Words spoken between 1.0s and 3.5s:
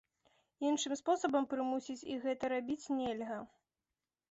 спосабам прымусіць іх гэта рабіць нельга.